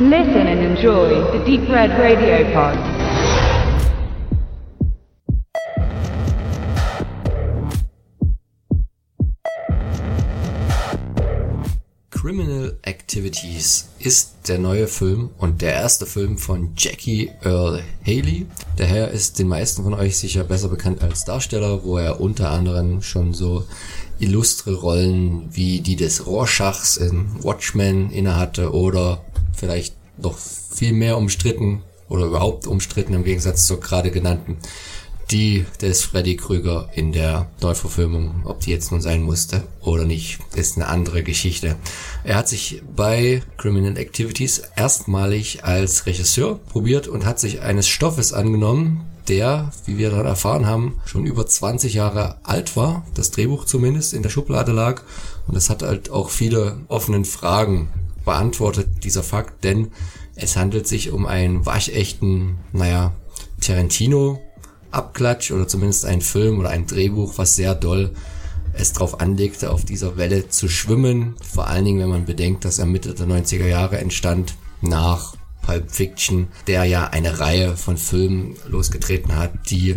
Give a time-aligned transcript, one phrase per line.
[0.00, 2.78] Listen and enjoy the Deep Red Radio Pod.
[12.10, 18.46] Criminal Activities ist der neue Film und der erste Film von Jackie Earl Haley.
[18.78, 22.50] Der Herr ist den meisten von euch sicher besser bekannt als Darsteller, wo er unter
[22.50, 23.66] anderem schon so
[24.20, 29.24] illustre Rollen wie die des Rorschachs in Watchmen innehatte oder
[29.58, 34.56] vielleicht noch viel mehr umstritten oder überhaupt umstritten im Gegensatz zur gerade genannten,
[35.30, 40.38] die des Freddy Krüger in der Neuverfilmung, ob die jetzt nun sein musste oder nicht,
[40.54, 41.76] ist eine andere Geschichte.
[42.24, 48.32] Er hat sich bei Criminal Activities erstmalig als Regisseur probiert und hat sich eines Stoffes
[48.32, 53.66] angenommen, der, wie wir dann erfahren haben, schon über 20 Jahre alt war, das Drehbuch
[53.66, 55.02] zumindest in der Schublade lag
[55.46, 57.88] und es hat halt auch viele offenen Fragen
[58.28, 59.88] beantwortet, dieser Fakt, denn
[60.36, 63.14] es handelt sich um einen waschechten, naja,
[63.58, 64.38] Tarantino
[64.90, 68.12] Abklatsch oder zumindest ein Film oder ein Drehbuch, was sehr doll
[68.74, 71.36] es darauf anlegte, auf dieser Welle zu schwimmen.
[71.42, 75.90] Vor allen Dingen, wenn man bedenkt, dass er Mitte der 90er Jahre entstand, nach Pulp
[75.90, 79.96] Fiction, der ja eine Reihe von Filmen losgetreten hat, die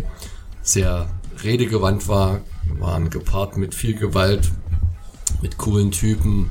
[0.62, 1.10] sehr
[1.44, 2.40] redegewandt war,
[2.78, 4.50] waren gepaart mit viel Gewalt,
[5.42, 6.50] mit coolen Typen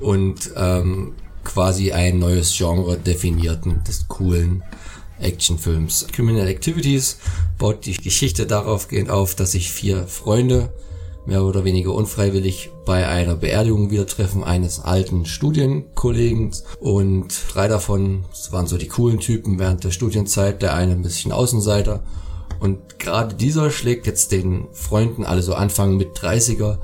[0.00, 4.62] und ähm, quasi ein neues Genre definierten des coolen
[5.20, 6.06] Actionfilms.
[6.12, 7.18] Criminal Activities
[7.58, 10.72] baut die Geschichte darauf gehend auf, dass sich vier Freunde
[11.26, 18.24] mehr oder weniger unfreiwillig bei einer Beerdigung wieder treffen eines alten Studienkollegen und drei davon,
[18.50, 22.02] waren so die coolen Typen während der Studienzeit, der eine ein bisschen Außenseiter
[22.60, 26.78] und gerade dieser schlägt jetzt den Freunden, alle so Anfang mit 30er,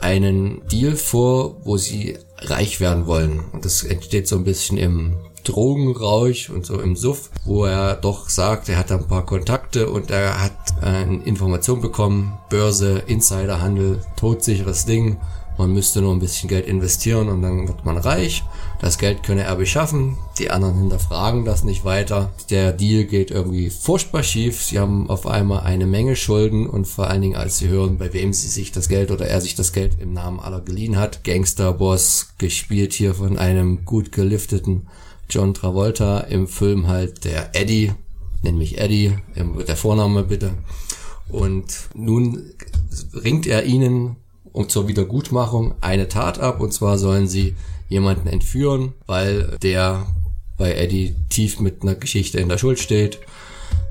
[0.00, 3.40] einen Deal vor, wo sie reich werden wollen.
[3.52, 8.28] Und das entsteht so ein bisschen im Drogenrausch und so im Suff, wo er doch
[8.28, 10.52] sagt, er hat da ein paar Kontakte und er hat
[10.82, 15.16] äh, Information bekommen, Börse, Insiderhandel, todsicheres Ding.
[15.58, 18.44] Man müsste nur ein bisschen Geld investieren und dann wird man reich.
[18.80, 20.16] Das Geld könne er beschaffen.
[20.38, 22.32] Die anderen hinterfragen das nicht weiter.
[22.48, 24.62] Der Deal geht irgendwie furchtbar schief.
[24.62, 28.12] Sie haben auf einmal eine Menge Schulden und vor allen Dingen, als sie hören, bei
[28.12, 31.24] wem sie sich das Geld oder er sich das Geld im Namen aller geliehen hat.
[31.24, 34.86] Gangsterboss, gespielt hier von einem gut gelifteten
[35.28, 37.92] John Travolta im Film halt der Eddie,
[38.42, 40.54] nenn mich Eddie, der Vorname bitte.
[41.28, 42.52] Und nun
[43.12, 44.16] ringt er ihnen
[44.52, 47.54] um zur Wiedergutmachung eine Tat ab und zwar sollen sie
[47.88, 50.06] jemanden entführen, weil der
[50.56, 53.20] bei Eddie tief mit einer Geschichte in der Schuld steht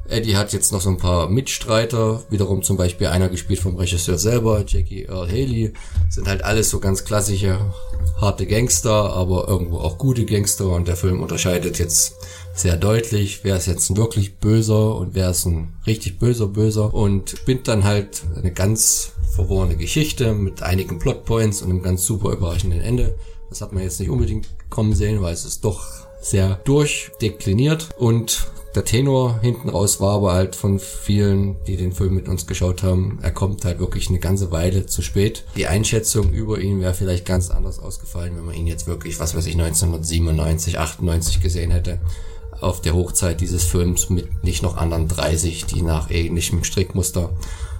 [0.10, 4.18] Eddie hat jetzt noch so ein paar Mitstreiter, wiederum zum Beispiel einer gespielt vom Regisseur
[4.18, 5.74] selber, Jackie Earl Haley.
[6.10, 7.60] Sind halt alles so ganz klassische,
[8.20, 10.70] harte Gangster, aber irgendwo auch gute Gangster.
[10.70, 12.16] Und der Film unterscheidet jetzt
[12.54, 16.94] sehr deutlich, wer ist jetzt ein wirklich böser und wer ist ein richtig böser Böser.
[16.94, 22.32] Und spinnt dann halt eine ganz verworrene Geschichte mit einigen Plotpoints und einem ganz super
[22.32, 23.16] überraschenden Ende.
[23.50, 25.86] Das hat man jetzt nicht unbedingt kommen sehen, weil es ist doch
[26.22, 27.90] sehr durchdekliniert.
[27.98, 32.46] Und der Tenor hinten raus war aber halt von vielen, die den Film mit uns
[32.46, 35.46] geschaut haben, er kommt halt wirklich eine ganze Weile zu spät.
[35.56, 39.36] Die Einschätzung über ihn wäre vielleicht ganz anders ausgefallen, wenn man ihn jetzt wirklich, was
[39.36, 42.00] weiß ich, 1997, 98 gesehen hätte.
[42.60, 47.32] Auf der Hochzeit dieses Films mit nicht noch anderen 30, die nach ähnlichem Strickmuster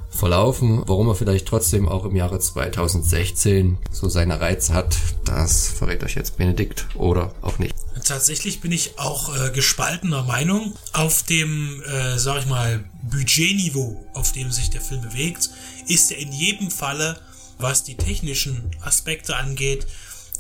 [0.10, 0.84] verlaufen.
[0.86, 6.16] Warum er vielleicht trotzdem auch im Jahre 2016 so seine Reize hat, das verrät euch
[6.16, 7.76] jetzt Benedikt oder auch nicht.
[8.08, 10.74] Tatsächlich bin ich auch äh, gespaltener Meinung.
[10.94, 15.50] Auf dem, äh, sag ich mal, Budgetniveau, auf dem sich der Film bewegt,
[15.88, 17.20] ist er in jedem Falle,
[17.58, 19.88] was die technischen Aspekte angeht,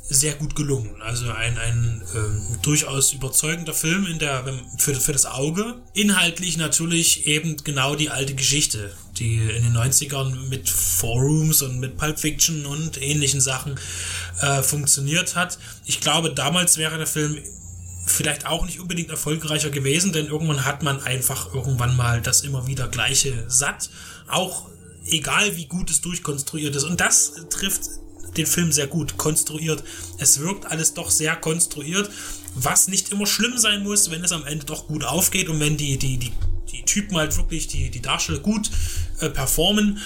[0.10, 1.02] sehr gut gelungen.
[1.02, 4.46] Also ein, ein äh, durchaus überzeugender Film in der,
[4.78, 5.76] für, für das Auge.
[5.94, 11.80] Inhaltlich natürlich eben genau die alte Geschichte, die in den 90ern mit Four Rooms und
[11.80, 13.78] mit Pulp Fiction und ähnlichen Sachen
[14.42, 15.58] äh, funktioniert hat.
[15.86, 17.38] Ich glaube, damals wäre der Film
[18.06, 22.68] vielleicht auch nicht unbedingt erfolgreicher gewesen, denn irgendwann hat man einfach irgendwann mal das immer
[22.68, 23.90] wieder gleiche satt.
[24.28, 24.68] Auch
[25.06, 26.84] egal wie gut es durchkonstruiert ist.
[26.84, 27.82] Und das trifft
[28.38, 29.84] den Film sehr gut konstruiert.
[30.20, 32.10] Es wirkt alles doch sehr konstruiert,
[32.56, 35.78] was nicht immer schlimm sein muss, wenn es am Ende doch gut aufgeht und wenn
[35.78, 36.32] die, die, die,
[36.72, 38.70] die Typen halt wirklich, die, die Darsteller gut
[39.20, 40.00] äh, performen.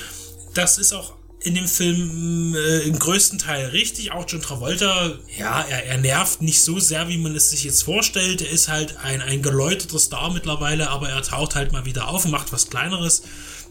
[0.54, 4.12] Das ist auch in dem Film äh, im größten Teil richtig.
[4.12, 7.84] Auch John Travolta, ja, er, er nervt nicht so sehr, wie man es sich jetzt
[7.84, 8.42] vorstellt.
[8.42, 12.26] Er ist halt ein, ein geläuterter Star mittlerweile, aber er taucht halt mal wieder auf
[12.26, 13.24] und macht was Kleineres.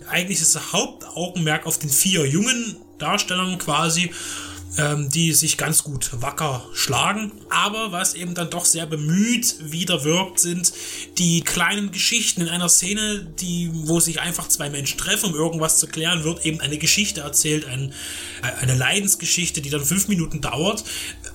[0.08, 4.10] Eigentlich ist das Hauptaugenmerk auf den vier jungen Darstellern quasi.
[4.78, 7.32] Ähm, die sich ganz gut wacker schlagen.
[7.48, 10.72] Aber was eben dann doch sehr bemüht wieder wirkt, sind
[11.18, 15.78] die kleinen Geschichten in einer Szene, die, wo sich einfach zwei Menschen treffen, um irgendwas
[15.78, 17.92] zu klären, wird eben eine Geschichte erzählt, ein,
[18.60, 20.84] eine Leidensgeschichte, die dann fünf Minuten dauert.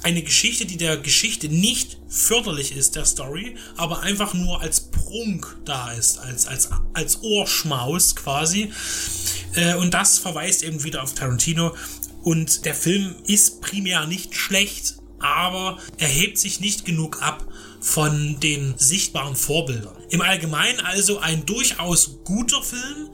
[0.05, 5.57] Eine Geschichte, die der Geschichte nicht förderlich ist, der Story, aber einfach nur als Prunk
[5.65, 8.71] da ist, als, als, als Ohrschmaus quasi.
[9.55, 11.75] Äh, und das verweist eben wieder auf Tarantino.
[12.21, 17.43] Und der Film ist primär nicht schlecht, aber er hebt sich nicht genug ab
[17.81, 19.95] von den sichtbaren Vorbildern.
[20.11, 23.09] Im Allgemeinen also ein durchaus guter Film,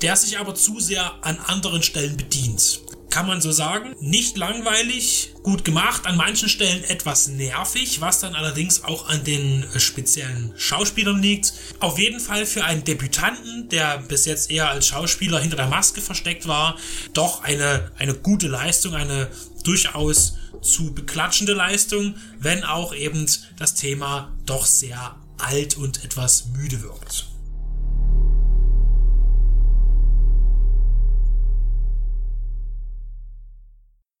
[0.00, 3.94] der sich aber zu sehr an anderen Stellen bedient kann man so sagen.
[4.00, 9.64] Nicht langweilig, gut gemacht, an manchen Stellen etwas nervig, was dann allerdings auch an den
[9.76, 11.52] speziellen Schauspielern liegt.
[11.80, 16.00] Auf jeden Fall für einen Debütanten, der bis jetzt eher als Schauspieler hinter der Maske
[16.00, 16.76] versteckt war,
[17.12, 19.28] doch eine, eine gute Leistung, eine
[19.64, 23.26] durchaus zu beklatschende Leistung, wenn auch eben
[23.58, 27.29] das Thema doch sehr alt und etwas müde wirkt.